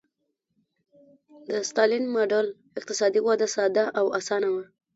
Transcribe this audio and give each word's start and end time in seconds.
د 1.47 1.49
ستالین 1.69 2.05
ماډل 2.15 2.47
اقتصادي 2.79 3.21
وده 3.23 3.47
ساده 3.55 3.85
او 3.99 4.05
اسانه 4.19 4.47
وه 4.53 4.63